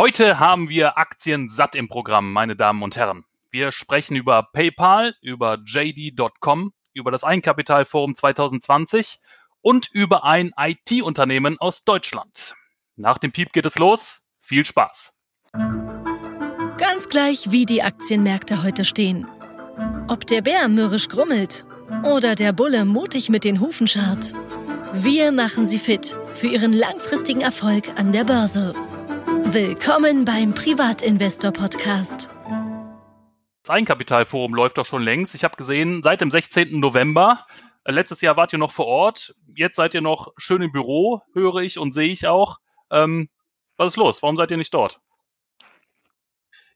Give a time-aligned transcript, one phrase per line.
[0.00, 3.26] Heute haben wir Aktien satt im Programm, meine Damen und Herren.
[3.50, 9.18] Wir sprechen über PayPal, über JD.com, über das Eigenkapitalforum 2020
[9.60, 12.54] und über ein IT-Unternehmen aus Deutschland.
[12.96, 14.26] Nach dem Piep geht es los.
[14.40, 15.20] Viel Spaß.
[16.78, 19.28] Ganz gleich, wie die Aktienmärkte heute stehen.
[20.08, 21.66] Ob der Bär mürrisch grummelt
[22.04, 24.32] oder der Bulle mutig mit den Hufen scharrt.
[24.94, 28.74] Wir machen Sie fit für Ihren langfristigen Erfolg an der Börse.
[29.30, 32.28] Willkommen beim Privatinvestor Podcast.
[33.62, 35.36] Das Eigenkapitalforum läuft doch schon längst.
[35.36, 36.80] Ich habe gesehen, seit dem 16.
[36.80, 37.46] November.
[37.84, 39.36] Äh, letztes Jahr wart ihr noch vor Ort.
[39.54, 42.58] Jetzt seid ihr noch schön im Büro, höre ich und sehe ich auch.
[42.90, 43.28] Ähm,
[43.76, 44.20] was ist los?
[44.20, 45.00] Warum seid ihr nicht dort?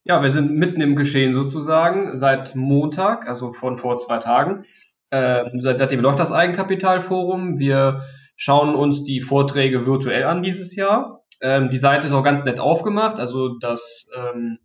[0.05, 4.65] Ja, wir sind mitten im Geschehen sozusagen seit Montag, also von vor zwei Tagen.
[5.11, 7.59] Äh, seitdem läuft das Eigenkapitalforum.
[7.59, 8.05] Wir
[8.37, 11.24] schauen uns die Vorträge virtuell an dieses Jahr.
[11.41, 14.59] Ähm, die Seite ist auch ganz nett aufgemacht, also das, ähm,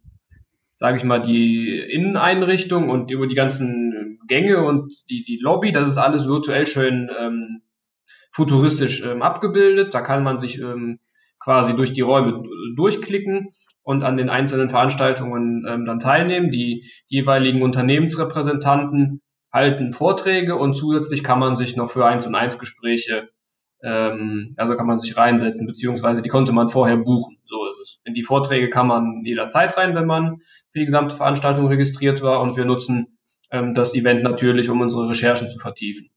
[0.75, 5.87] sage ich mal, die Inneneinrichtung und über die ganzen Gänge und die, die Lobby, das
[5.87, 7.61] ist alles virtuell schön ähm,
[8.31, 9.93] futuristisch ähm, abgebildet.
[9.93, 10.99] Da kann man sich ähm,
[11.39, 12.43] quasi durch die Räume
[12.75, 13.49] durchklicken
[13.81, 16.51] und an den einzelnen Veranstaltungen ähm, dann teilnehmen.
[16.51, 22.59] Die jeweiligen Unternehmensrepräsentanten halten Vorträge und zusätzlich kann man sich noch für eins und eins
[22.59, 23.29] Gespräche,
[23.81, 27.37] ähm, also kann man sich reinsetzen, beziehungsweise die konnte man vorher buchen.
[27.45, 27.99] So ist es.
[28.03, 32.41] In die Vorträge kann man jederzeit rein, wenn man für die gesamte Veranstaltung registriert war
[32.41, 33.17] und wir nutzen
[33.51, 36.09] ähm, das Event natürlich, um unsere Recherchen zu vertiefen.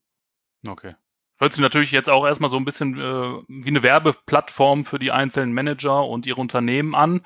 [0.67, 0.95] Okay.
[1.39, 5.11] Hört sich natürlich jetzt auch erstmal so ein bisschen äh, wie eine Werbeplattform für die
[5.11, 7.23] einzelnen Manager und ihre Unternehmen an.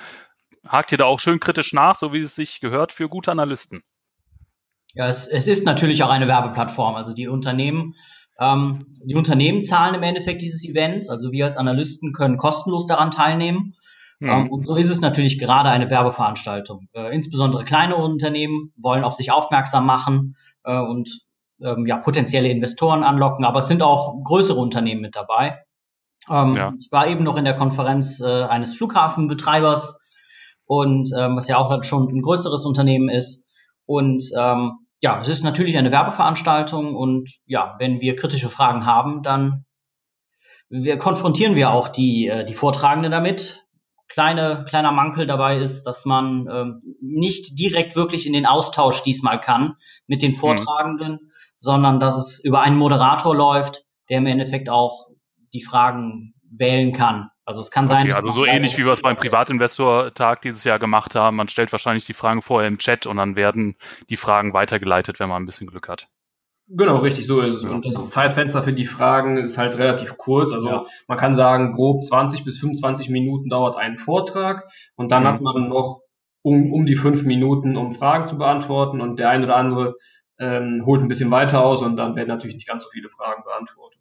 [0.67, 3.83] Hakt ihr da auch schön kritisch nach, so wie es sich gehört für gute Analysten?
[4.95, 6.95] Ja, es, es ist natürlich auch eine Werbeplattform.
[6.95, 7.95] Also die Unternehmen,
[8.39, 11.09] ähm, die Unternehmen zahlen im Endeffekt dieses Events.
[11.09, 13.75] Also wir als Analysten können kostenlos daran teilnehmen.
[14.19, 14.29] Mhm.
[14.29, 16.89] Ähm, und so ist es natürlich gerade eine Werbeveranstaltung.
[16.93, 21.21] Äh, insbesondere kleine Unternehmen wollen auf sich aufmerksam machen äh, und
[21.61, 25.63] ähm, ja, potenzielle Investoren anlocken, aber es sind auch größere Unternehmen mit dabei.
[26.29, 26.73] Ähm, ja.
[26.79, 29.99] Ich war eben noch in der Konferenz äh, eines Flughafenbetreibers
[30.67, 33.47] und ähm, was ja auch schon ein größeres Unternehmen ist.
[33.87, 39.23] Und ähm, ja, es ist natürlich eine Werbeveranstaltung und ja, wenn wir kritische Fragen haben,
[39.23, 39.65] dann
[40.69, 43.67] wir konfrontieren wir auch die, äh, die Vortragenden damit.
[44.09, 49.41] Kleine, kleiner Mankel dabei ist, dass man ähm, nicht direkt wirklich in den Austausch diesmal
[49.41, 50.37] kann mit den mhm.
[50.37, 51.31] Vortragenden, mhm.
[51.59, 55.09] sondern dass es über einen Moderator läuft, der im Endeffekt auch
[55.53, 57.31] die Fragen wählen kann.
[57.47, 58.03] Also es kann sein.
[58.03, 61.37] Okay, also so ähnlich wie wir es beim Privatinvestor-Tag dieses Jahr gemacht haben.
[61.37, 63.77] Man stellt wahrscheinlich die Fragen vorher im Chat und dann werden
[64.11, 66.09] die Fragen weitergeleitet, wenn man ein bisschen Glück hat.
[66.69, 67.65] Genau, richtig, so ist es.
[67.65, 70.51] Und das Zeitfenster für die Fragen ist halt relativ kurz.
[70.51, 70.85] Also ja.
[71.07, 74.65] man kann sagen, grob 20 bis 25 Minuten dauert ein Vortrag
[74.97, 75.29] und dann mhm.
[75.29, 76.01] hat man noch
[76.43, 79.95] um, um die fünf Minuten, um Fragen zu beantworten und der eine oder andere
[80.41, 83.45] ähm, holt ein bisschen weiter aus und dann werden natürlich nicht ganz so viele Fragen
[83.45, 84.01] beantwortet.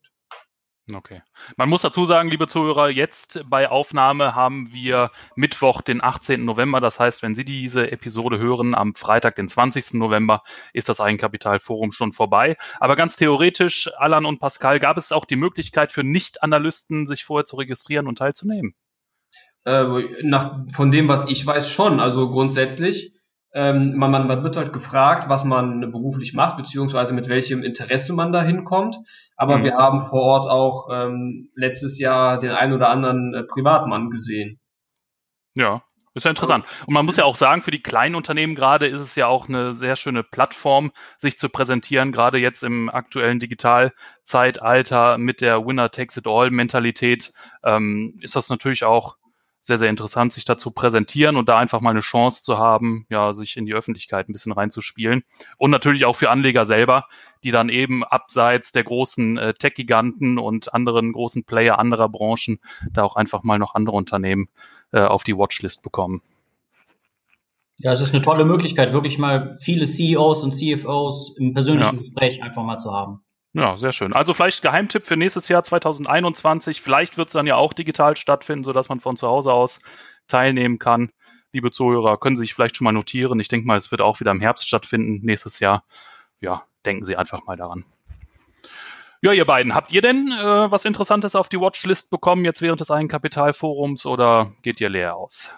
[0.93, 1.23] Okay.
[1.57, 6.45] Man muss dazu sagen, liebe Zuhörer, jetzt bei Aufnahme haben wir Mittwoch, den 18.
[6.45, 6.79] November.
[6.79, 9.95] Das heißt, wenn Sie diese Episode hören, am Freitag, den 20.
[9.95, 12.55] November, ist das Eigenkapitalforum schon vorbei.
[12.79, 17.45] Aber ganz theoretisch, Alan und Pascal, gab es auch die Möglichkeit für Nicht-Analysten, sich vorher
[17.45, 18.75] zu registrieren und teilzunehmen?
[19.65, 21.99] Äh, nach, von dem, was ich weiß, schon.
[21.99, 23.14] Also grundsätzlich
[23.55, 28.33] ähm, man, man, wird halt gefragt, was man beruflich macht, beziehungsweise mit welchem Interesse man
[28.33, 28.97] da hinkommt.
[29.37, 29.63] Aber mhm.
[29.63, 34.59] wir haben vor Ort auch ähm, letztes Jahr den einen oder anderen äh, Privatmann gesehen.
[35.55, 35.83] Ja,
[36.15, 36.65] ist ja interessant.
[36.85, 39.47] Und man muss ja auch sagen, für die kleinen Unternehmen gerade ist es ja auch
[39.47, 45.91] eine sehr schöne Plattform, sich zu präsentieren, gerade jetzt im aktuellen Digitalzeitalter mit der Winner
[45.91, 47.31] Takes It All Mentalität,
[47.63, 49.15] ähm, ist das natürlich auch
[49.65, 53.33] sehr, sehr interessant, sich dazu präsentieren und da einfach mal eine Chance zu haben, ja,
[53.33, 55.23] sich in die Öffentlichkeit ein bisschen reinzuspielen.
[55.57, 57.07] Und natürlich auch für Anleger selber,
[57.43, 62.59] die dann eben abseits der großen äh, Tech-Giganten und anderen großen Player anderer Branchen
[62.91, 64.49] da auch einfach mal noch andere Unternehmen
[64.91, 66.21] äh, auf die Watchlist bekommen.
[67.77, 72.01] Ja, es ist eine tolle Möglichkeit, wirklich mal viele CEOs und CFOs im persönlichen ja.
[72.01, 73.24] Gespräch einfach mal zu haben.
[73.55, 74.11] Ja, sehr schön.
[74.11, 76.81] Also vielleicht Geheimtipp für nächstes Jahr 2021.
[76.81, 79.81] Vielleicht wird es dann ja auch digital stattfinden, sodass man von zu Hause aus
[80.27, 81.11] teilnehmen kann.
[81.53, 83.39] Liebe Zuhörer, können Sie sich vielleicht schon mal notieren.
[83.39, 85.85] Ich denke mal, es wird auch wieder im Herbst stattfinden nächstes Jahr.
[86.41, 87.85] Ja, denken Sie einfach mal daran.
[89.21, 92.81] Ja, ihr beiden, habt ihr denn äh, was Interessantes auf die Watchlist bekommen jetzt während
[92.81, 95.49] des Eigenkapitalforums oder geht ihr leer aus?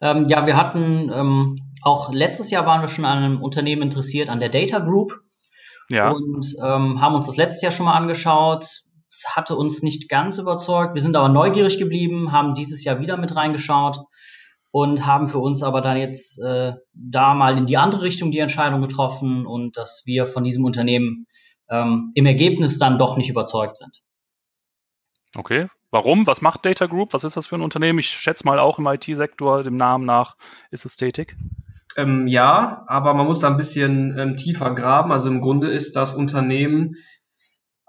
[0.00, 4.30] Ähm, ja, wir hatten ähm, auch letztes Jahr waren wir schon an einem Unternehmen interessiert,
[4.30, 5.20] an der Data Group.
[5.90, 6.10] Ja.
[6.10, 8.82] Und ähm, haben uns das letztes Jahr schon mal angeschaut.
[9.26, 10.94] hatte uns nicht ganz überzeugt.
[10.94, 14.00] Wir sind aber neugierig geblieben, haben dieses Jahr wieder mit reingeschaut
[14.70, 18.38] und haben für uns aber dann jetzt äh, da mal in die andere Richtung die
[18.38, 21.26] Entscheidung getroffen und dass wir von diesem Unternehmen
[21.70, 24.02] ähm, im Ergebnis dann doch nicht überzeugt sind.
[25.36, 25.68] Okay.
[25.90, 26.26] Warum?
[26.26, 27.14] Was macht Data Group?
[27.14, 27.98] Was ist das für ein Unternehmen?
[27.98, 30.36] Ich schätze mal auch im IT-Sektor, dem Namen nach,
[30.70, 31.34] ist es tätig.
[31.98, 35.10] Ähm, ja, aber man muss da ein bisschen ähm, tiefer graben.
[35.10, 36.94] Also im Grunde ist das Unternehmen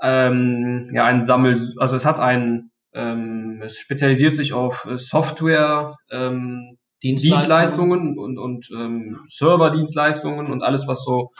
[0.01, 5.95] ähm, ja ein Sammel, also es hat ein, ähm, es spezialisiert sich auf äh, Software,
[6.09, 11.31] ähm, Dienstleistungen, und, und ähm, Serverdienstleistungen und alles, was so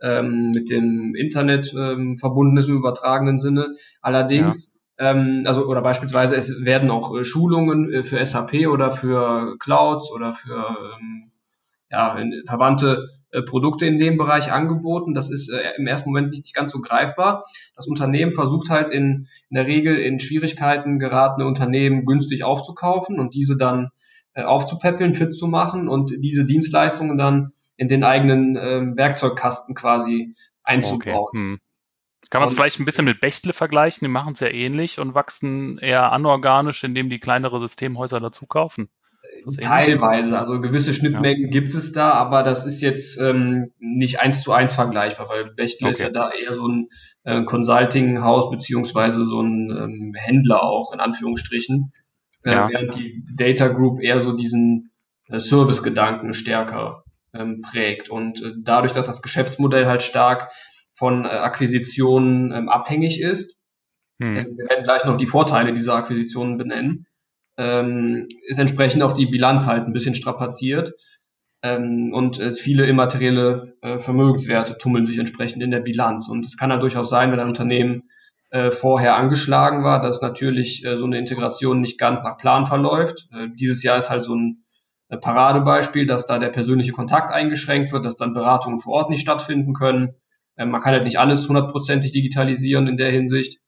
[0.00, 3.76] ähm, mit dem Internet ähm, verbunden ist im übertragenen Sinne.
[4.00, 5.10] Allerdings, ja.
[5.10, 10.10] ähm, also oder beispielsweise es werden auch äh, Schulungen äh, für SAP oder für Clouds
[10.10, 11.30] oder für ähm,
[11.94, 15.14] ja, verwandte äh, Produkte in dem Bereich angeboten.
[15.14, 17.44] Das ist äh, im ersten Moment nicht ganz so greifbar.
[17.76, 23.34] Das Unternehmen versucht halt in, in der Regel in Schwierigkeiten geratene Unternehmen günstig aufzukaufen und
[23.34, 23.90] diese dann
[24.34, 30.34] äh, aufzupäppeln, fit zu machen und diese Dienstleistungen dann in den eigenen ähm, Werkzeugkasten quasi
[30.62, 31.26] einzubauen.
[31.28, 31.38] Okay.
[31.38, 31.60] Hm.
[32.30, 34.04] Kann man es vielleicht ein bisschen mit Bechtle vergleichen?
[34.06, 38.88] Die machen es ja ähnlich und wachsen eher anorganisch, indem die kleinere Systemhäuser dazu kaufen.
[39.60, 41.50] Teilweise, also gewisse Schnittmengen ja.
[41.50, 45.88] gibt es da, aber das ist jetzt ähm, nicht eins zu eins vergleichbar, weil Bechtle
[45.88, 45.92] okay.
[45.92, 46.88] ist ja da eher so ein
[47.24, 51.92] äh, Consulting-Haus beziehungsweise so ein ähm, Händler auch in Anführungsstrichen,
[52.44, 52.68] äh, ja.
[52.68, 54.90] während die Data Group eher so diesen
[55.28, 60.50] äh, Service-Gedanken stärker ähm, prägt und äh, dadurch, dass das Geschäftsmodell halt stark
[60.92, 63.56] von äh, Akquisitionen ähm, abhängig ist,
[64.22, 64.36] hm.
[64.36, 67.06] Äh, wir werden gleich noch die Vorteile dieser Akquisitionen benennen
[67.56, 70.92] ähm, ist entsprechend auch die Bilanz halt ein bisschen strapaziert.
[71.62, 76.28] Ähm, und äh, viele immaterielle äh, Vermögenswerte tummeln sich entsprechend in der Bilanz.
[76.28, 78.02] Und es kann halt durchaus sein, wenn ein Unternehmen
[78.50, 83.26] äh, vorher angeschlagen war, dass natürlich äh, so eine Integration nicht ganz nach Plan verläuft.
[83.32, 84.64] Äh, dieses Jahr ist halt so ein
[85.20, 89.72] Paradebeispiel, dass da der persönliche Kontakt eingeschränkt wird, dass dann Beratungen vor Ort nicht stattfinden
[89.74, 90.14] können.
[90.56, 93.60] Man kann halt nicht alles hundertprozentig digitalisieren in der Hinsicht.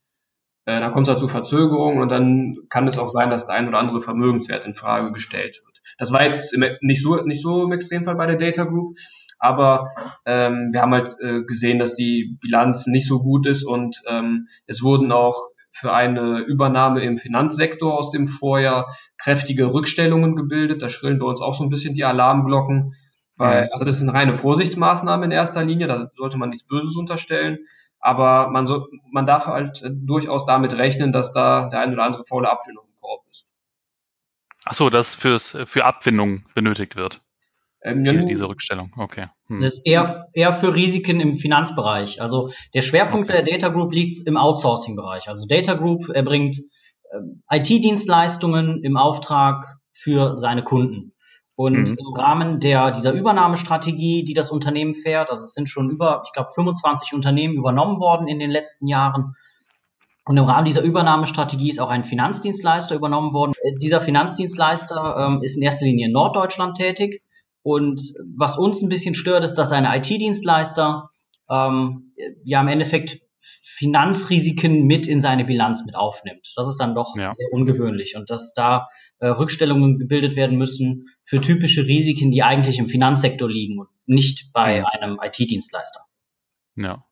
[0.67, 3.55] Äh, dann kommt es halt zu Verzögerungen und dann kann es auch sein, dass der
[3.55, 5.81] ein oder andere Vermögenswert in Frage gestellt wird.
[5.97, 8.97] Das war jetzt nicht so, nicht so im Extremfall bei der Data Group,
[9.39, 9.91] aber
[10.25, 14.49] ähm, wir haben halt äh, gesehen, dass die Bilanz nicht so gut ist und ähm,
[14.65, 15.37] es wurden auch
[15.71, 20.81] für eine Übernahme im Finanzsektor aus dem Vorjahr kräftige Rückstellungen gebildet.
[20.81, 22.93] Da schrillen bei uns auch so ein bisschen die Alarmglocken,
[23.37, 26.97] weil, also das ist eine reine Vorsichtsmaßnahme in erster Linie, da sollte man nichts Böses
[26.97, 27.59] unterstellen.
[28.07, 32.03] Aber man, so, man darf halt äh, durchaus damit rechnen, dass da der ein oder
[32.03, 33.45] andere faule Apfel noch im Korb ist.
[34.63, 37.19] Ach so, das fürs, für Abfindung benötigt wird.
[37.83, 39.27] Ähm, die, diese Rückstellung, okay.
[39.47, 39.59] Hm.
[39.59, 42.21] Das ist eher, eher für Risiken im Finanzbereich.
[42.21, 43.43] Also der Schwerpunkt okay.
[43.43, 45.27] der Data Group liegt im Outsourcing-Bereich.
[45.27, 46.59] Also Data Group erbringt
[47.11, 51.11] äh, IT-Dienstleistungen im Auftrag für seine Kunden.
[51.57, 51.97] Und mhm.
[51.97, 56.31] im Rahmen der, dieser Übernahmestrategie, die das Unternehmen fährt, also es sind schon über, ich
[56.31, 59.33] glaube, 25 Unternehmen übernommen worden in den letzten Jahren.
[60.23, 63.53] Und im Rahmen dieser Übernahmestrategie ist auch ein Finanzdienstleister übernommen worden.
[63.63, 67.23] Äh, dieser Finanzdienstleister ähm, ist in erster Linie in Norddeutschland tätig.
[67.63, 68.01] Und
[68.37, 71.09] was uns ein bisschen stört, ist, dass ein IT-Dienstleister
[71.49, 72.13] ähm,
[72.43, 73.19] ja im Endeffekt
[73.63, 76.53] Finanzrisiken mit in seine Bilanz mit aufnimmt.
[76.55, 77.31] Das ist dann doch ja.
[77.31, 78.87] sehr ungewöhnlich und dass da
[79.19, 84.51] äh, Rückstellungen gebildet werden müssen für typische Risiken, die eigentlich im Finanzsektor liegen und nicht
[84.53, 86.01] bei einem IT-Dienstleister.
[86.75, 87.03] Ja.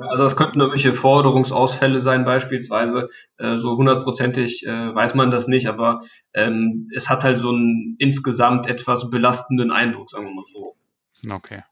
[0.00, 3.08] Also es könnten irgendwelche Forderungsausfälle sein beispielsweise.
[3.38, 6.02] Äh, so hundertprozentig äh, weiß man das nicht, aber
[6.34, 11.34] ähm, es hat halt so einen insgesamt etwas belastenden Eindruck, sagen wir mal so.
[11.34, 11.62] Okay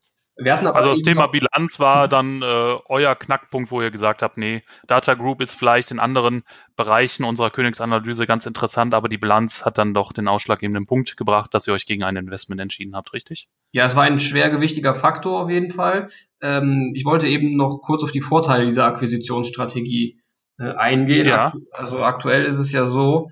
[0.46, 5.14] also das Thema Bilanz war dann äh, euer Knackpunkt, wo ihr gesagt habt, nee, Data
[5.14, 6.42] Group ist vielleicht in anderen
[6.76, 11.52] Bereichen unserer Königsanalyse ganz interessant, aber die Bilanz hat dann doch den ausschlaggebenden Punkt gebracht,
[11.54, 13.48] dass ihr euch gegen ein Investment entschieden habt, richtig?
[13.72, 16.08] Ja, es war ein schwergewichtiger Faktor auf jeden Fall.
[16.40, 20.20] Ähm, ich wollte eben noch kurz auf die Vorteile dieser Akquisitionsstrategie
[20.58, 21.26] äh, eingehen.
[21.26, 21.46] Ja.
[21.46, 23.30] Aktu also aktuell ist es ja so,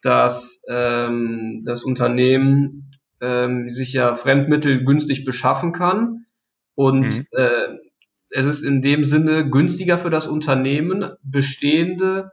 [0.00, 6.25] dass ähm, das Unternehmen ähm, sich ja Fremdmittel günstig beschaffen kann
[6.76, 7.26] und mhm.
[7.32, 7.78] äh,
[8.30, 12.32] es ist in dem Sinne günstiger für das Unternehmen, bestehende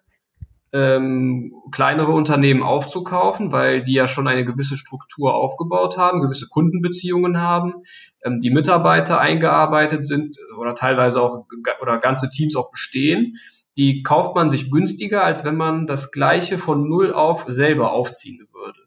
[0.73, 7.39] ähm, kleinere Unternehmen aufzukaufen, weil die ja schon eine gewisse Struktur aufgebaut haben, gewisse Kundenbeziehungen
[7.39, 7.83] haben,
[8.23, 11.45] ähm, die Mitarbeiter eingearbeitet sind oder teilweise auch
[11.81, 13.37] oder ganze Teams auch bestehen.
[13.77, 18.47] Die kauft man sich günstiger, als wenn man das gleiche von null auf selber aufziehen
[18.51, 18.79] würde.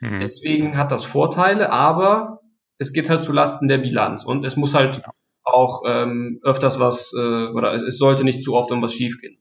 [0.00, 0.20] Mhm.
[0.20, 2.40] Deswegen hat das Vorteile, aber
[2.78, 5.12] es geht halt zu Lasten der Bilanz und es muss halt ja.
[5.44, 9.38] auch ähm, öfters was, äh, oder es, es, sollte nicht zu oft um was schiefgehen.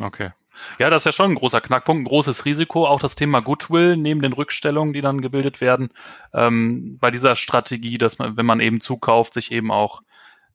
[0.00, 0.30] Okay.
[0.78, 2.86] Ja, das ist ja schon ein großer Knackpunkt, ein großes Risiko.
[2.86, 5.90] Auch das Thema Goodwill neben den Rückstellungen, die dann gebildet werden,
[6.34, 10.02] ähm, bei dieser Strategie, dass man, wenn man eben zukauft, sich eben auch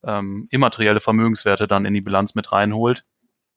[0.04, 3.06] ähm, immaterielle Vermögenswerte dann in die Bilanz mit reinholt.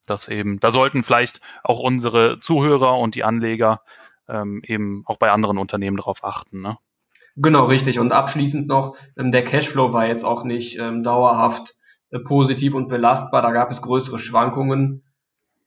[0.07, 3.83] Das eben, da sollten vielleicht auch unsere Zuhörer und die Anleger
[4.29, 6.61] ähm, eben auch bei anderen Unternehmen darauf achten.
[6.61, 6.79] Ne?
[7.37, 7.99] Genau, richtig.
[7.99, 11.77] Und abschließend noch, ähm, der Cashflow war jetzt auch nicht ähm, dauerhaft
[12.11, 13.43] äh, positiv und belastbar.
[13.43, 15.03] Da gab es größere Schwankungen,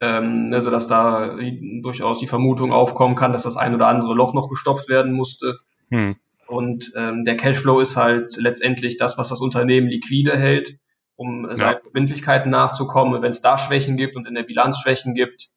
[0.01, 1.37] ähm, ne, sodass da
[1.81, 5.57] durchaus die Vermutung aufkommen kann, dass das ein oder andere Loch noch gestopft werden musste.
[5.91, 6.15] Hm.
[6.47, 10.79] Und ähm, der Cashflow ist halt letztendlich das, was das Unternehmen liquide hält,
[11.15, 13.21] um äh, seinen Verbindlichkeiten nachzukommen.
[13.21, 15.49] Wenn es da Schwächen gibt und in der Bilanz Schwächen gibt,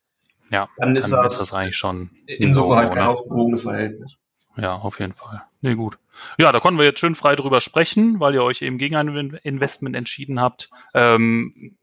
[0.51, 4.19] ja, dann ist, dann das, ist das eigentlich schon in Summe halt kein ausgewogenes Verhältnis.
[4.57, 5.43] Ja, auf jeden Fall.
[5.61, 5.99] Nee, gut.
[6.39, 9.39] Ja, da konnten wir jetzt schön frei drüber sprechen, weil ihr euch eben gegen ein
[9.43, 10.71] Investment entschieden habt.
[10.95, 11.77] Ähm,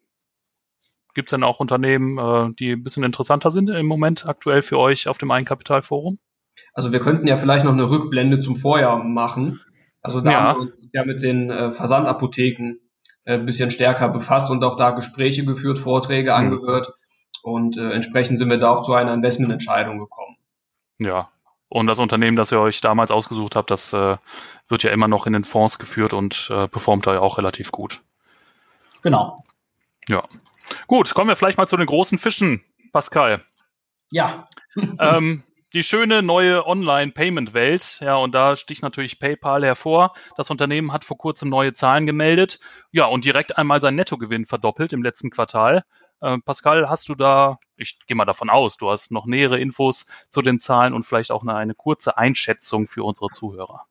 [1.15, 4.77] Gibt es denn auch Unternehmen, äh, die ein bisschen interessanter sind im Moment aktuell für
[4.77, 6.19] euch auf dem Eigenkapitalforum?
[6.73, 9.59] Also wir könnten ja vielleicht noch eine Rückblende zum Vorjahr machen.
[10.01, 10.41] Also da ja.
[10.41, 12.75] haben wir uns ja mit den äh, Versandapotheken
[13.25, 16.35] äh, ein bisschen stärker befasst und auch da Gespräche geführt, Vorträge mhm.
[16.35, 16.93] angehört.
[17.41, 20.37] Und äh, entsprechend sind wir da auch zu einer Investmententscheidung gekommen.
[20.99, 21.29] Ja.
[21.69, 24.17] Und das Unternehmen, das ihr euch damals ausgesucht habt, das äh,
[24.67, 27.71] wird ja immer noch in den Fonds geführt und äh, performt da ja auch relativ
[27.71, 28.01] gut.
[29.03, 29.35] Genau.
[30.07, 30.23] Ja.
[30.87, 33.45] Gut, kommen wir vielleicht mal zu den großen Fischen, Pascal.
[34.11, 34.45] Ja.
[34.99, 37.99] ähm, die schöne neue Online-Payment-Welt.
[38.01, 40.13] Ja, und da sticht natürlich PayPal hervor.
[40.35, 42.59] Das Unternehmen hat vor kurzem neue Zahlen gemeldet.
[42.91, 45.83] Ja, und direkt einmal seinen Nettogewinn verdoppelt im letzten Quartal.
[46.21, 50.07] Äh, Pascal, hast du da, ich gehe mal davon aus, du hast noch nähere Infos
[50.29, 53.85] zu den Zahlen und vielleicht auch eine, eine kurze Einschätzung für unsere Zuhörer.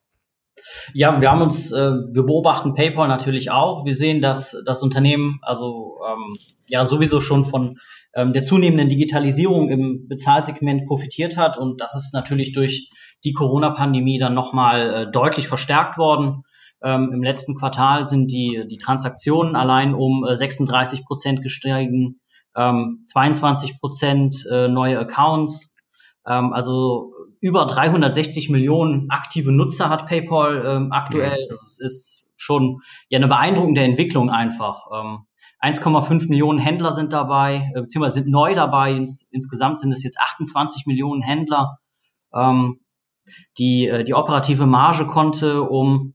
[0.93, 3.85] Ja, wir haben uns, äh, wir beobachten PayPal natürlich auch.
[3.85, 7.79] Wir sehen, dass das Unternehmen also ähm, ja sowieso schon von
[8.15, 12.91] ähm, der zunehmenden Digitalisierung im Bezahlsegment profitiert hat und das ist natürlich durch
[13.25, 16.43] die Corona-Pandemie dann nochmal äh, deutlich verstärkt worden.
[16.83, 22.21] Ähm, Im letzten Quartal sind die, die Transaktionen allein um äh, 36 Prozent gestiegen,
[22.57, 25.75] ähm, 22 Prozent äh, neue Accounts.
[26.27, 31.47] Ähm, also über 360 Millionen aktive Nutzer hat PayPal ähm, aktuell.
[31.51, 34.87] Das ist schon ja eine beeindruckende Entwicklung einfach.
[34.93, 35.25] Ähm,
[35.61, 38.93] 1,5 Millionen Händler sind dabei, äh, beziehungsweise sind neu dabei.
[38.93, 41.79] Ins, insgesamt sind es jetzt 28 Millionen Händler.
[42.33, 42.81] Ähm,
[43.59, 46.15] die, äh, die operative Marge konnte um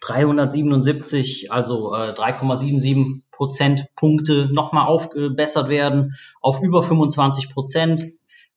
[0.00, 8.04] 377, also äh, 3,77 Prozentpunkte nochmal aufgebessert werden auf über 25 Prozent.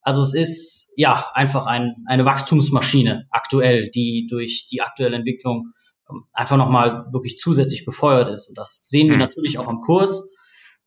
[0.01, 5.73] Also es ist ja einfach ein, eine Wachstumsmaschine aktuell, die durch die aktuelle Entwicklung
[6.09, 8.49] ähm, einfach nochmal wirklich zusätzlich befeuert ist.
[8.49, 9.21] Und das sehen wir mhm.
[9.21, 10.29] natürlich auch am Kurs,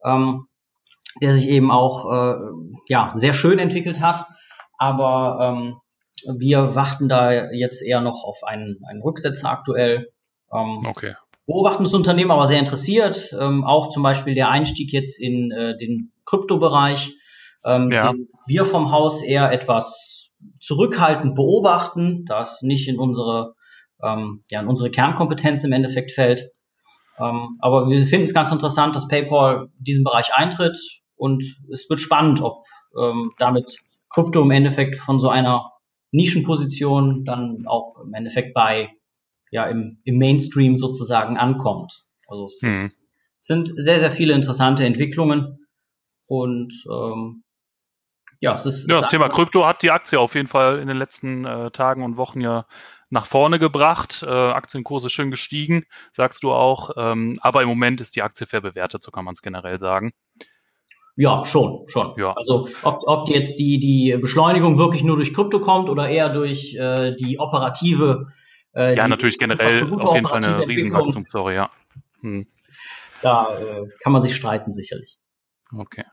[0.04, 0.46] ähm,
[1.22, 2.36] der sich eben auch äh,
[2.88, 4.26] ja sehr schön entwickelt hat.
[4.78, 5.76] Aber ähm,
[6.38, 10.12] wir warten da jetzt eher noch auf einen, einen Rücksetzer aktuell.
[10.54, 11.14] Ähm, okay.
[11.46, 13.34] Beobachten das Unternehmen aber sehr interessiert.
[13.38, 17.12] Ähm, auch zum Beispiel der Einstieg jetzt in äh, den Kryptobereich
[17.64, 18.12] ähm, ja.
[18.12, 20.30] den wir vom Haus eher etwas
[20.60, 23.54] zurückhaltend beobachten, da es nicht in unsere,
[24.02, 26.50] ähm, ja, in unsere Kernkompetenz im Endeffekt fällt.
[27.18, 30.78] Ähm, aber wir finden es ganz interessant, dass PayPal diesen Bereich eintritt
[31.16, 31.42] und
[31.72, 32.64] es wird spannend, ob
[33.00, 33.78] ähm, damit
[34.10, 35.72] Krypto im Endeffekt von so einer
[36.10, 38.90] Nischenposition dann auch im Endeffekt bei
[39.54, 42.02] ja im, im Mainstream sozusagen ankommt.
[42.26, 42.86] Also es hm.
[42.86, 42.98] ist,
[43.38, 45.64] sind sehr, sehr viele interessante Entwicklungen
[46.26, 47.44] und ähm,
[48.40, 48.90] ja, es ist.
[48.90, 52.02] Ja, das Thema Krypto hat die Aktie auf jeden Fall in den letzten äh, Tagen
[52.02, 52.66] und Wochen ja
[53.10, 54.24] nach vorne gebracht.
[54.26, 56.90] Äh, Aktienkurse schön gestiegen, sagst du auch.
[56.96, 60.12] Ähm, aber im Moment ist die Aktie fair bewertet, so kann man es generell sagen.
[61.14, 62.14] Ja, schon, schon.
[62.16, 62.32] Ja.
[62.32, 66.74] Also ob, ob jetzt die, die Beschleunigung wirklich nur durch Krypto kommt oder eher durch
[66.74, 68.32] äh, die operative.
[68.74, 71.70] Äh, ja, natürlich generell auf jeden Fall eine Riesenwachstumsstory, ja.
[72.20, 72.46] Hm.
[73.22, 75.18] Da äh, kann man sich streiten, sicherlich.
[75.74, 76.04] Okay.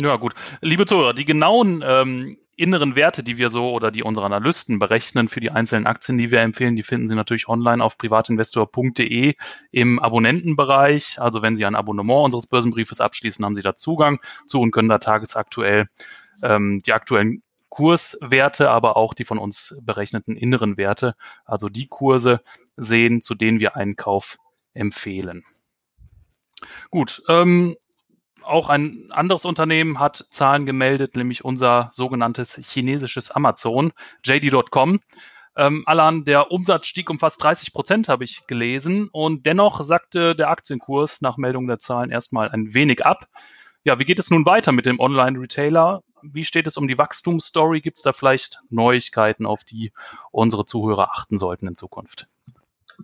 [0.00, 0.34] Ja, gut.
[0.60, 5.28] Liebe Zuhörer, die genauen ähm, inneren Werte, die wir so oder die unsere Analysten berechnen
[5.28, 9.34] für die einzelnen Aktien, die wir empfehlen, die finden Sie natürlich online auf privatinvestor.de
[9.70, 11.20] im Abonnentenbereich.
[11.20, 14.90] Also wenn Sie ein Abonnement unseres Börsenbriefes abschließen, haben Sie da Zugang zu und können
[14.90, 15.88] da tagesaktuell
[16.42, 22.42] ähm, die aktuellen Kurswerte, aber auch die von uns berechneten inneren Werte, also die Kurse
[22.76, 24.36] sehen, zu denen wir einen Kauf
[24.74, 25.44] empfehlen.
[26.90, 27.76] Gut, ähm,
[28.42, 33.92] auch ein anderes Unternehmen hat Zahlen gemeldet, nämlich unser sogenanntes chinesisches Amazon,
[34.24, 35.00] JD.com.
[35.56, 39.08] Ähm, Alan, der Umsatz stieg um fast 30 Prozent, habe ich gelesen.
[39.12, 43.26] Und dennoch sagte der Aktienkurs nach Meldung der Zahlen erstmal ein wenig ab.
[43.84, 46.02] Ja, wie geht es nun weiter mit dem Online-Retailer?
[46.22, 47.80] Wie steht es um die Wachstumsstory?
[47.80, 49.92] Gibt es da vielleicht Neuigkeiten, auf die
[50.30, 52.28] unsere Zuhörer achten sollten in Zukunft?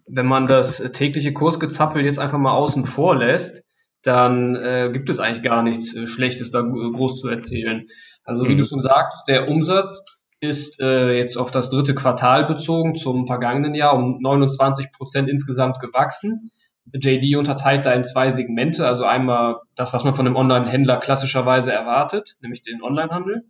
[0.07, 3.63] Wenn man das tägliche Kursgezappel jetzt einfach mal außen vor lässt,
[4.03, 7.89] dann äh, gibt es eigentlich gar nichts äh, Schlechtes da groß zu erzählen.
[8.25, 8.59] Also wie mhm.
[8.59, 10.03] du schon sagst, der Umsatz
[10.41, 15.81] ist äh, jetzt auf das dritte Quartal bezogen zum vergangenen Jahr um 29 Prozent insgesamt
[15.81, 16.51] gewachsen.
[16.93, 21.73] JD unterteilt da in zwei Segmente, also einmal das, was man von einem Online-Händler klassischerweise
[21.73, 23.45] erwartet, nämlich den Onlinehandel,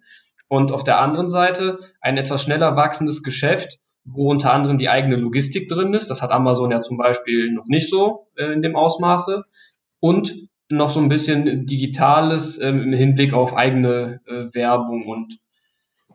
[0.48, 5.16] und auf der anderen Seite ein etwas schneller wachsendes Geschäft, wo unter anderem die eigene
[5.16, 6.08] Logistik drin ist.
[6.08, 9.42] Das hat Amazon ja zum Beispiel noch nicht so äh, in dem Ausmaße.
[9.98, 15.38] Und noch so ein bisschen Digitales ähm, im Hinblick auf eigene äh, Werbung und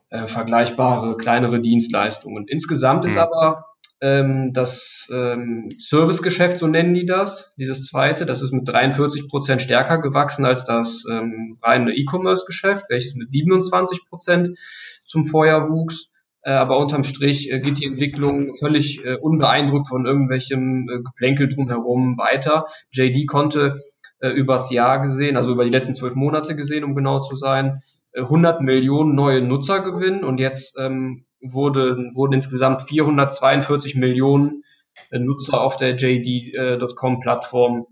[0.10, 2.48] äh, vergleichbare kleinere Dienstleistungen.
[2.48, 3.10] Insgesamt mhm.
[3.10, 3.66] ist aber
[4.02, 9.62] ähm, das ähm, Servicegeschäft, so nennen die das, dieses zweite, das ist mit 43 Prozent
[9.62, 14.50] stärker gewachsen als das ähm, reine E-Commerce-Geschäft, welches mit 27 Prozent
[15.06, 16.08] zum Vorjahr wuchs.
[16.44, 21.48] Äh, aber unterm Strich äh, geht die Entwicklung völlig äh, unbeeindruckt von irgendwelchem äh, Geplänkel
[21.48, 22.66] drumherum weiter.
[22.92, 23.78] JD konnte
[24.36, 27.82] übers Jahr gesehen, also über die letzten zwölf Monate gesehen, um genau zu sein,
[28.16, 34.64] 100 äh, Millionen neue Nutzer gewinnen und jetzt ähm, wurde, wurden insgesamt 442 Millionen
[35.10, 37.88] äh, Nutzer auf der JD.com-Plattform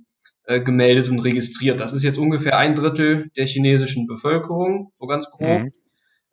[0.46, 1.80] äh, gemeldet und registriert.
[1.80, 5.62] Das ist jetzt ungefähr ein Drittel der chinesischen Bevölkerung, so ganz grob.
[5.62, 5.72] Mhm.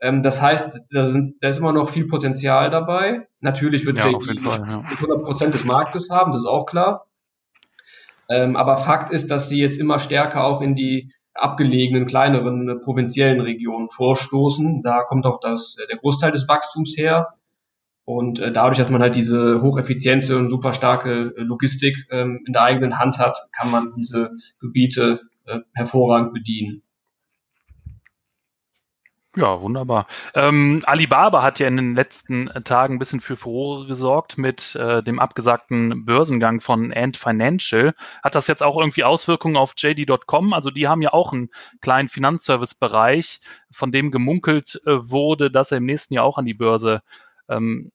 [0.00, 3.26] Ähm, das heißt, da, sind, da ist immer noch viel Potenzial dabei.
[3.40, 4.80] Natürlich wird ja, JD Fall, ja.
[4.80, 7.06] 100 Prozent des Marktes haben, das ist auch klar.
[8.28, 12.74] Ähm, aber Fakt ist, dass sie jetzt immer stärker auch in die abgelegenen, kleineren, äh,
[12.76, 14.82] provinziellen Regionen vorstoßen.
[14.82, 17.24] Da kommt auch das, äh, der Großteil des Wachstums her.
[18.04, 22.62] Und äh, dadurch, dass man halt diese hocheffiziente und super starke Logistik ähm, in der
[22.62, 25.20] eigenen Hand hat, kann man diese Gebiete
[25.74, 26.82] hervorragend bedienen.
[29.36, 30.06] Ja, wunderbar.
[30.34, 35.02] Ähm, Alibaba hat ja in den letzten Tagen ein bisschen für Furore gesorgt mit äh,
[35.02, 37.92] dem abgesagten Börsengang von Ant Financial.
[38.22, 40.54] Hat das jetzt auch irgendwie Auswirkungen auf JD.com?
[40.54, 41.50] Also die haben ja auch einen
[41.82, 46.54] kleinen Finanzservice-Bereich, von dem gemunkelt äh, wurde, dass er im nächsten Jahr auch an die
[46.54, 47.02] Börse
[47.50, 47.92] ähm,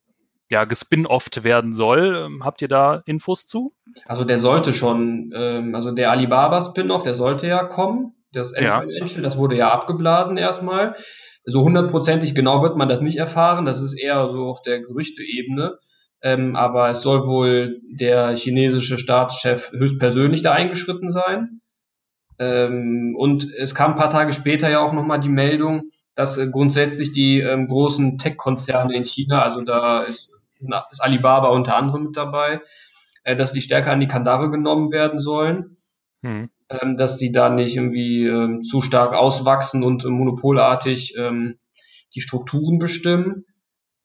[0.52, 2.16] ja, gespin-offt werden soll.
[2.16, 3.74] Ähm, habt ihr da Infos zu?
[4.06, 8.14] Also der sollte schon, ähm, also der Alibaba-Spin-off, der sollte ja kommen.
[8.32, 8.82] Das Ant ja.
[8.82, 10.96] Financial, das wurde ja abgeblasen erstmal.
[11.44, 13.66] So hundertprozentig genau wird man das nicht erfahren.
[13.66, 15.78] Das ist eher so auf der Gerüchteebene.
[16.24, 21.62] Ähm, aber es soll wohl der chinesische Staatschef höchstpersönlich da eingeschritten sein.
[22.38, 26.48] Ähm, und es kam ein paar Tage später ja auch nochmal die Meldung, dass äh,
[26.48, 30.30] grundsätzlich die ähm, großen Tech-Konzerne in China, also da ist,
[30.92, 32.62] ist, Alibaba unter anderem mit dabei,
[33.24, 35.78] äh, dass die stärker an die Kandare genommen werden sollen.
[36.24, 36.46] Hm
[36.80, 41.58] ähm, dass sie da nicht irgendwie ähm, zu stark auswachsen und äh, monopolartig ähm,
[42.16, 43.46] die Strukturen bestimmen.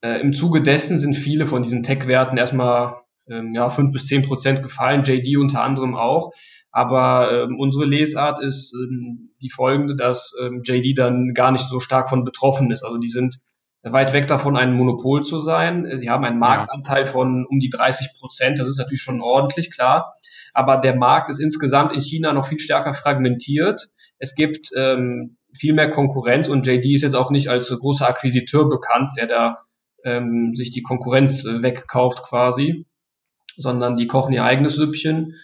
[0.01, 4.23] Äh, Im Zuge dessen sind viele von diesen Tech-Werten erstmal ähm, ja, fünf bis zehn
[4.23, 6.33] Prozent gefallen, JD unter anderem auch.
[6.73, 11.81] Aber ähm, unsere Lesart ist ähm, die folgende, dass ähm, JD dann gar nicht so
[11.81, 12.83] stark von betroffen ist.
[12.83, 13.39] Also die sind
[13.83, 15.89] weit weg davon, ein Monopol zu sein.
[15.99, 18.59] Sie haben einen Marktanteil von um die 30 Prozent.
[18.59, 20.17] Das ist natürlich schon ordentlich, klar
[20.57, 23.91] aber der Markt ist insgesamt in China noch viel stärker fragmentiert.
[24.19, 28.67] Es gibt ähm, viel mehr Konkurrenz und JD ist jetzt auch nicht als großer Akquisiteur
[28.67, 29.59] bekannt, der da
[30.03, 32.87] ähm, sich die Konkurrenz äh, wegkauft quasi,
[33.59, 35.35] sondern die kochen ihr eigenes Süppchen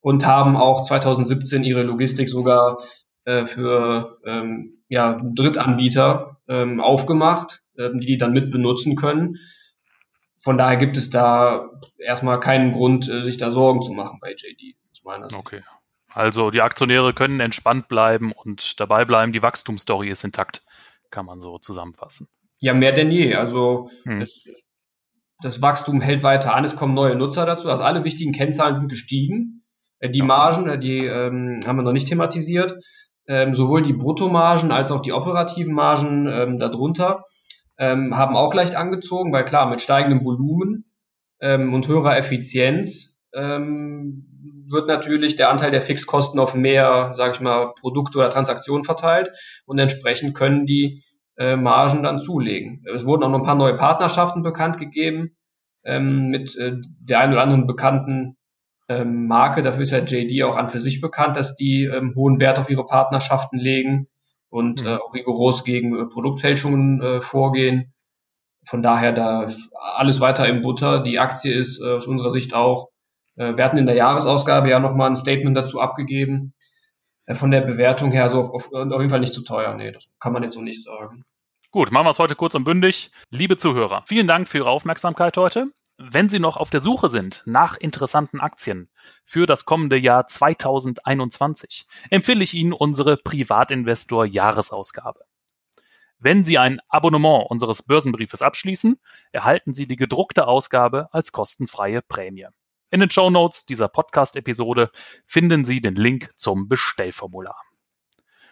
[0.00, 2.78] und haben auch 2017 ihre Logistik sogar
[3.26, 9.36] äh, für ähm, ja, Drittanbieter ähm, aufgemacht, ähm, die die dann mit benutzen können
[10.42, 14.32] von daher gibt es da erstmal keinen Grund, äh, sich da Sorgen zu machen bei
[14.32, 15.38] JD, aus meiner Sicht.
[15.38, 15.62] Okay.
[16.12, 20.62] Also die Aktionäre können entspannt bleiben und dabei bleiben, die Wachstumsstory ist intakt,
[21.10, 22.28] kann man so zusammenfassen.
[22.60, 23.34] Ja, mehr denn je.
[23.34, 24.20] Also hm.
[24.20, 24.48] es,
[25.40, 27.70] das Wachstum hält weiter an, es kommen neue Nutzer dazu.
[27.70, 29.64] Also alle wichtigen Kennzahlen sind gestiegen.
[30.00, 32.74] Äh, die Margen, äh, die ähm, haben wir noch nicht thematisiert.
[33.28, 37.22] Ähm, sowohl die Bruttomargen als auch die operativen Margen ähm, darunter
[37.82, 40.84] ähm, haben auch leicht angezogen, weil klar, mit steigendem Volumen
[41.40, 47.40] ähm, und höherer Effizienz ähm, wird natürlich der Anteil der Fixkosten auf mehr, sage ich
[47.40, 49.32] mal, Produkte oder Transaktionen verteilt
[49.66, 51.02] und entsprechend können die
[51.36, 52.84] äh, Margen dann zulegen.
[52.94, 55.36] Es wurden auch noch ein paar neue Partnerschaften bekannt gegeben
[55.84, 58.36] ähm, mit äh, der einen oder anderen bekannten
[58.88, 59.62] ähm, Marke.
[59.62, 62.70] Dafür ist ja JD auch an für sich bekannt, dass die ähm, hohen Wert auf
[62.70, 64.06] ihre Partnerschaften legen
[64.52, 64.86] und mhm.
[64.86, 67.94] äh, auch rigoros gegen äh, Produktfälschungen äh, vorgehen.
[68.66, 69.48] Von daher da
[69.96, 71.02] alles weiter im Butter.
[71.02, 72.90] Die Aktie ist äh, aus unserer Sicht auch,
[73.36, 76.52] äh, wir hatten in der Jahresausgabe ja nochmal ein Statement dazu abgegeben.
[77.26, 79.74] äh, von der Bewertung her so auf, auf, auf jeden Fall nicht zu teuer.
[79.74, 81.24] Nee, das kann man jetzt so nicht sagen.
[81.70, 83.10] Gut, machen wir es heute kurz und bündig.
[83.30, 85.64] Liebe Zuhörer, vielen Dank für Ihre Aufmerksamkeit heute.
[86.10, 88.90] Wenn Sie noch auf der Suche sind nach interessanten Aktien
[89.24, 95.20] für das kommende Jahr 2021, empfehle ich Ihnen unsere Privatinvestor Jahresausgabe.
[96.18, 98.98] Wenn Sie ein Abonnement unseres Börsenbriefes abschließen,
[99.30, 102.48] erhalten Sie die gedruckte Ausgabe als kostenfreie Prämie.
[102.90, 104.90] In den Show Notes dieser Podcast-Episode
[105.24, 107.62] finden Sie den Link zum Bestellformular.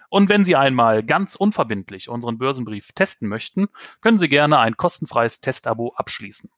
[0.08, 3.70] Und wenn Sie einmal ganz unverbindlich unseren Börsenbrief testen möchten,
[4.02, 6.48] können Sie gerne ein kostenfreies Testabo abschließen.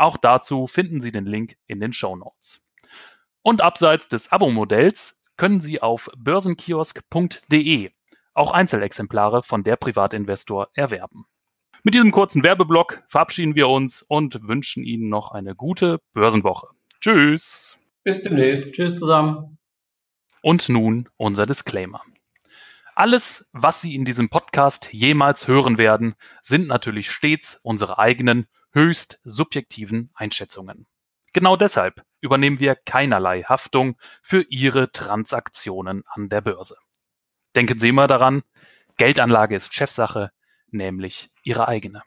[0.00, 2.66] Auch dazu finden Sie den Link in den Show Notes.
[3.42, 7.90] Und abseits des Abo-Modells können Sie auf börsenkiosk.de
[8.32, 11.26] auch Einzelexemplare von der Privatinvestor erwerben.
[11.82, 16.68] Mit diesem kurzen Werbeblock verabschieden wir uns und wünschen Ihnen noch eine gute Börsenwoche.
[17.02, 17.78] Tschüss.
[18.02, 18.72] Bis demnächst.
[18.72, 19.58] Tschüss zusammen.
[20.40, 22.00] Und nun unser Disclaimer.
[22.94, 29.20] Alles, was Sie in diesem Podcast jemals hören werden, sind natürlich stets unsere eigenen, höchst
[29.24, 30.86] subjektiven Einschätzungen.
[31.32, 36.76] Genau deshalb übernehmen wir keinerlei Haftung für Ihre Transaktionen an der Börse.
[37.54, 38.42] Denken Sie immer daran,
[38.96, 40.30] Geldanlage ist Chefsache,
[40.70, 42.02] nämlich Ihre eigene.